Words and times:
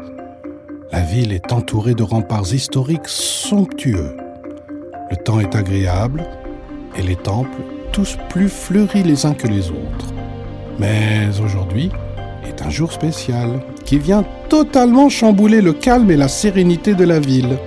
La 0.93 1.01
ville 1.01 1.33
est 1.33 1.53
entourée 1.53 1.95
de 1.95 2.05
remparts 2.05 2.55
historiques 2.55 3.09
somptueux. 3.09 4.17
Le 5.11 5.17
temps 5.17 5.41
est 5.41 5.57
agréable 5.57 6.25
et 6.97 7.03
les 7.03 7.17
temples 7.17 7.61
tous 7.93 8.17
plus 8.29 8.49
fleuris 8.49 9.03
les 9.03 9.27
uns 9.27 9.35
que 9.35 9.49
les 9.49 9.71
autres. 9.71 10.20
Mais 10.81 11.29
aujourd'hui 11.45 11.91
est 12.49 12.63
un 12.63 12.71
jour 12.71 12.91
spécial 12.91 13.61
qui 13.85 13.99
vient 13.99 14.25
totalement 14.49 15.11
chambouler 15.11 15.61
le 15.61 15.75
calme 15.75 16.11
et 16.11 16.17
la 16.17 16.29
sérénité 16.29 16.95
de 16.95 17.05
la 17.05 17.21
ville. 17.21 17.59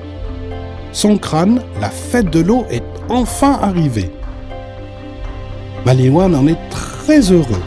Son 0.94 1.20
crâne, 1.20 1.62
la 1.80 1.92
fête 1.92 2.32
de 2.32 2.40
l'eau, 2.40 2.66
est 2.72 2.84
enfin 3.10 3.60
arrivée. 3.62 4.10
Maliwan 5.86 6.34
en 6.34 6.48
est 6.48 6.58
très 6.72 7.32
heureux. 7.32 7.62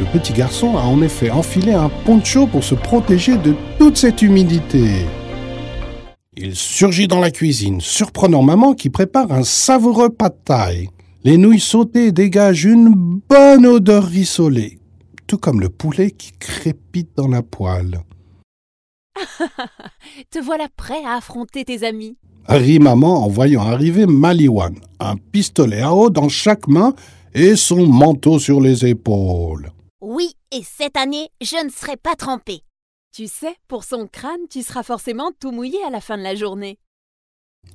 Le 0.00 0.06
petit 0.06 0.34
garçon 0.34 0.76
a 0.76 0.82
en 0.82 1.00
effet 1.00 1.30
enfilé 1.30 1.72
un 1.72 1.88
poncho 2.04 2.46
pour 2.46 2.62
se 2.62 2.74
protéger 2.74 3.38
de 3.38 3.54
toute 3.78 3.96
cette 3.96 4.20
humidité. 4.20 5.06
Il 6.36 6.54
surgit 6.54 7.08
dans 7.08 7.20
la 7.20 7.30
cuisine, 7.30 7.80
surprenant 7.80 8.42
maman 8.42 8.74
qui 8.74 8.90
prépare 8.90 9.32
un 9.32 9.44
savoureux 9.44 10.10
pad 10.10 10.34
thai. 10.44 10.90
Les 11.24 11.36
nouilles 11.36 11.58
sautées 11.58 12.12
dégagent 12.12 12.64
une 12.64 13.20
bonne 13.28 13.66
odeur 13.66 14.04
rissolée, 14.04 14.78
tout 15.26 15.36
comme 15.36 15.60
le 15.60 15.68
poulet 15.68 16.12
qui 16.12 16.30
crépite 16.38 17.10
dans 17.16 17.26
la 17.26 17.42
poêle. 17.42 18.02
Te 20.30 20.38
voilà 20.38 20.68
prêt 20.76 21.04
à 21.04 21.14
affronter 21.14 21.64
tes 21.64 21.84
amis. 21.84 22.16
Rit 22.46 22.78
maman 22.78 23.24
en 23.24 23.28
voyant 23.28 23.62
arriver 23.62 24.06
Maliwan, 24.06 24.76
un 25.00 25.16
pistolet 25.16 25.82
à 25.82 25.92
eau 25.92 26.08
dans 26.08 26.28
chaque 26.28 26.68
main 26.68 26.94
et 27.34 27.56
son 27.56 27.86
manteau 27.86 28.38
sur 28.38 28.60
les 28.60 28.86
épaules. 28.86 29.72
Oui, 30.00 30.34
et 30.52 30.62
cette 30.62 30.96
année, 30.96 31.30
je 31.42 31.62
ne 31.64 31.70
serai 31.70 31.96
pas 31.96 32.14
trempée. 32.14 32.62
Tu 33.12 33.26
sais, 33.26 33.56
pour 33.66 33.82
son 33.82 34.06
crâne, 34.06 34.46
tu 34.48 34.62
seras 34.62 34.84
forcément 34.84 35.32
tout 35.40 35.50
mouillé 35.50 35.78
à 35.84 35.90
la 35.90 36.00
fin 36.00 36.16
de 36.16 36.22
la 36.22 36.36
journée. 36.36 36.78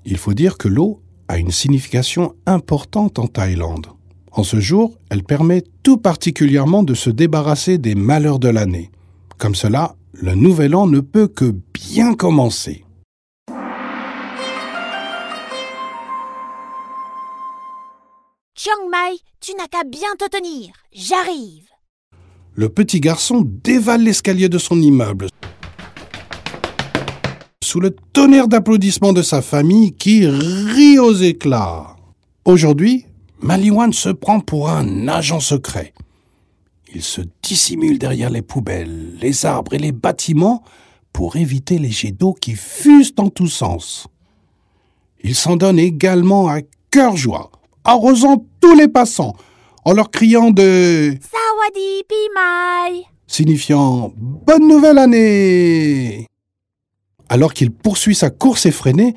Il 0.06 0.18
faut 0.18 0.34
dire 0.34 0.58
que 0.58 0.70
l'eau 0.70 1.02
a 1.34 1.40
une 1.40 1.52
signification 1.52 2.36
importante 2.46 3.18
en 3.18 3.26
Thaïlande. 3.26 3.88
En 4.32 4.44
ce 4.44 4.60
jour, 4.60 4.94
elle 5.10 5.24
permet 5.24 5.64
tout 5.82 5.98
particulièrement 5.98 6.84
de 6.84 6.94
se 6.94 7.10
débarrasser 7.10 7.80
des 7.80 7.96
malheurs 7.96 8.38
de 8.38 8.50
l'année. 8.50 8.92
Comme 9.40 9.56
cela, 9.56 9.96
le 10.14 10.36
nouvel 10.36 10.76
an 10.76 10.86
ne 10.86 11.00
peut 11.00 11.28
que 11.28 11.56
bien 11.74 12.14
commencer. 12.14 12.86
Chiang 18.56 18.88
Mai, 18.92 19.18
tu 19.42 19.54
n'as 19.58 19.68
qu'à 19.68 19.84
bien 19.84 20.10
te 20.20 20.30
tenir. 20.30 20.72
J'arrive. 20.94 21.68
Le 22.54 22.70
petit 22.70 23.00
garçon 23.00 23.44
dévale 23.44 24.04
l'escalier 24.04 24.50
de 24.50 24.60
son 24.60 24.80
immeuble, 24.80 25.30
sous 27.74 27.80
le 27.80 27.96
tonnerre 28.14 28.48
d'applaudissements 28.48 29.14
de 29.14 29.24
sa 29.24 29.42
famille 29.42 29.94
qui 29.94 30.28
rit 30.28 31.00
aux 31.00 31.16
éclats. 31.16 31.96
Aujourd'hui, 32.46 33.08
Maliwan 33.42 33.92
se 33.92 34.10
prend 34.10 34.42
pour 34.42 34.70
un 34.70 35.08
agent 35.08 35.40
secret. 35.40 35.92
Il 36.94 37.02
se 37.02 37.22
dissimule 37.42 37.98
derrière 37.98 38.30
les 38.30 38.44
poubelles, 38.44 39.18
les 39.20 39.48
arbres 39.48 39.74
et 39.74 39.80
les 39.80 39.92
bâtiments 39.92 40.64
pour 41.14 41.36
éviter 41.36 41.80
les 41.80 41.90
jets 41.90 42.12
d'eau 42.12 42.34
qui 42.34 42.54
fusent 42.54 43.16
en 43.18 43.30
tous 43.30 43.48
sens. 43.48 44.08
Il 45.24 45.34
s'en 45.34 45.56
donne 45.56 45.80
également 45.80 46.50
à 46.50 46.60
cœur 46.92 47.18
joie, 47.18 47.50
arrosant 47.86 48.46
tous 48.62 48.76
les 48.76 48.88
passants, 48.88 49.34
en 49.84 49.94
leur 49.94 50.12
criant 50.12 50.52
de 50.52 51.18
Sawadi 51.20 52.04
Pimai. 52.08 53.06
signifiant 53.26 54.14
Bonne 54.16 54.68
nouvelle 54.68 55.00
année. 55.00 56.28
Alors 57.34 57.56
qu'il 57.56 57.72
poursuit 57.72 58.14
sa 58.14 58.30
course 58.30 58.68
effrénée, 58.68 59.16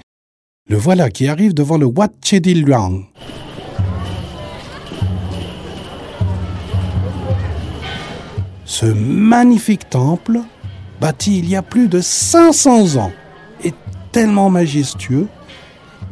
le 0.71 0.79
voilà 0.79 1.11
qui 1.11 1.29
arrive 1.29 1.53
devant 1.53 1.77
le 1.77 1.85
Wat 1.85 2.09
Chedil 2.25 2.63
Luang. 2.63 3.05
Ce 8.65 8.87
magnifique 8.87 9.91
temple, 9.91 10.41
bâti 10.99 11.41
il 11.41 11.47
y 11.51 11.57
a 11.57 11.61
plus 11.61 11.89
de 11.89 12.01
500 12.01 12.97
ans, 12.97 13.13
est 13.63 13.75
tellement 14.13 14.49
majestueux 14.49 15.29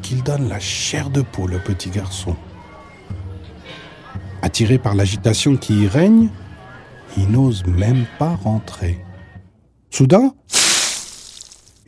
qu'il 0.02 0.22
donne 0.22 0.50
la 0.50 0.60
chair 0.60 1.08
de 1.08 1.22
poule 1.22 1.54
au 1.54 1.58
petit 1.58 1.88
garçon. 1.88 2.36
Attiré 4.42 4.76
par 4.76 4.94
l'agitation 4.94 5.56
qui 5.56 5.84
y 5.84 5.88
règne, 5.88 6.28
il 7.16 7.30
n'ose 7.30 7.64
même 7.64 8.04
pas 8.18 8.36
rentrer. 8.44 9.02
Soudain, 9.88 10.34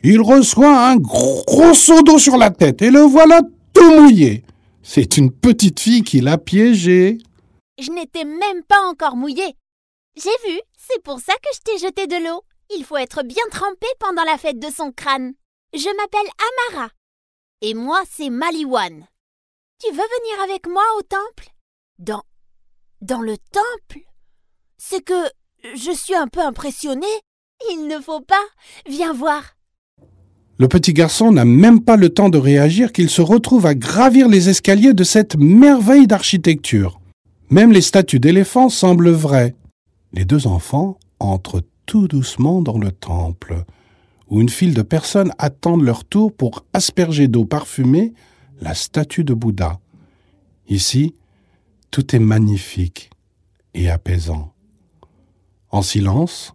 il 0.03 0.21
reçoit 0.21 0.89
un 0.89 0.97
gros 0.97 1.73
seau 1.73 2.01
d'eau 2.01 2.19
sur 2.19 2.37
la 2.37 2.51
tête 2.51 2.81
et 2.81 2.91
le 2.91 3.01
voilà 3.01 3.41
tout 3.73 4.01
mouillé. 4.01 4.43
C'est 4.83 5.17
une 5.17 5.31
petite 5.31 5.79
fille 5.79 6.03
qui 6.03 6.21
l'a 6.21 6.37
piégé. 6.37 7.17
Je 7.79 7.91
n'étais 7.91 8.23
même 8.23 8.63
pas 8.63 8.87
encore 8.87 9.15
mouillée. 9.15 9.55
J'ai 10.15 10.49
vu, 10.49 10.59
c'est 10.77 11.01
pour 11.03 11.19
ça 11.19 11.33
que 11.33 11.49
je 11.53 11.59
t'ai 11.59 11.77
jeté 11.77 12.07
de 12.07 12.15
l'eau. 12.15 12.41
Il 12.75 12.83
faut 12.85 12.97
être 12.97 13.23
bien 13.23 13.43
trempé 13.51 13.87
pendant 13.99 14.23
la 14.23 14.37
fête 14.37 14.59
de 14.59 14.71
son 14.71 14.91
crâne. 14.91 15.33
Je 15.73 15.95
m'appelle 15.97 16.31
Amara. 16.71 16.89
Et 17.61 17.73
moi, 17.73 18.01
c'est 18.09 18.29
Maliwan. 18.29 19.07
Tu 19.79 19.91
veux 19.91 19.97
venir 19.97 20.43
avec 20.43 20.67
moi 20.67 20.83
au 20.97 21.01
temple? 21.01 21.49
Dans. 21.99 22.23
dans 23.01 23.21
le 23.21 23.37
temple? 23.37 23.99
C'est 24.77 25.03
que. 25.03 25.29
je 25.75 25.91
suis 25.91 26.15
un 26.15 26.27
peu 26.27 26.41
impressionnée. 26.41 27.21
Il 27.71 27.87
ne 27.87 27.99
faut 27.99 28.21
pas. 28.21 28.45
Viens 28.87 29.13
voir. 29.13 29.56
Le 30.59 30.67
petit 30.67 30.93
garçon 30.93 31.31
n'a 31.31 31.45
même 31.45 31.81
pas 31.81 31.97
le 31.97 32.09
temps 32.09 32.29
de 32.29 32.39
réagir 32.39 32.91
qu'il 32.91 33.09
se 33.09 33.21
retrouve 33.21 33.67
à 33.67 33.75
gravir 33.75 34.27
les 34.27 34.49
escaliers 34.49 34.93
de 34.93 35.03
cette 35.03 35.37
merveille 35.37 36.07
d'architecture. 36.07 36.99
Même 37.51 37.71
les 37.71 37.81
statues 37.81 38.19
d'éléphants 38.19 38.69
semblent 38.69 39.11
vraies. 39.11 39.55
Les 40.13 40.25
deux 40.25 40.47
enfants 40.47 40.97
entrent 41.19 41.63
tout 41.85 42.07
doucement 42.07 42.63
dans 42.63 42.79
le 42.79 42.91
temple, 42.91 43.65
où 44.29 44.41
une 44.41 44.49
file 44.49 44.73
de 44.73 44.81
personnes 44.81 45.31
attendent 45.37 45.83
leur 45.83 46.03
tour 46.03 46.33
pour 46.33 46.65
asperger 46.73 47.27
d'eau 47.27 47.45
parfumée 47.45 48.13
la 48.59 48.73
statue 48.73 49.23
de 49.23 49.35
Bouddha. 49.35 49.79
Ici, 50.69 51.13
tout 51.91 52.15
est 52.15 52.19
magnifique 52.19 53.11
et 53.75 53.91
apaisant. 53.91 54.53
En 55.69 55.83
silence, 55.83 56.53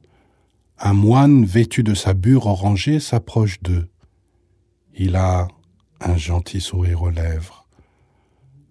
un 0.79 0.93
moine 0.93 1.45
vêtu 1.45 1.85
de 1.85 1.95
sa 1.95 2.15
bure 2.15 2.47
orangée 2.47 2.99
s'approche 2.99 3.63
d'eux. 3.63 3.87
Il 4.95 5.17
a 5.17 5.49
un 6.01 6.17
gentil 6.17 6.61
sourire 6.61 7.03
aux 7.03 7.11
lèvres. 7.11 7.67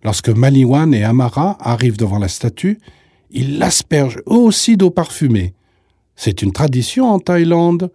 Lorsque 0.03 0.29
Maliwan 0.29 0.93
et 0.93 1.03
Amara 1.03 1.57
arrivent 1.59 1.97
devant 1.97 2.19
la 2.19 2.27
statue, 2.27 2.79
ils 3.29 3.59
l'aspergent 3.59 4.21
aussi 4.25 4.77
d'eau 4.77 4.89
parfumée. 4.89 5.53
C'est 6.15 6.41
une 6.41 6.51
tradition 6.51 7.09
en 7.09 7.19
Thaïlande. 7.19 7.91